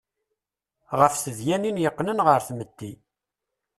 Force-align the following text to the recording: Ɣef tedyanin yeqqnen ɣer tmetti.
Ɣef 0.99 1.13
tedyanin 1.17 1.81
yeqqnen 1.83 2.23
ɣer 2.27 2.39
tmetti. 2.47 2.91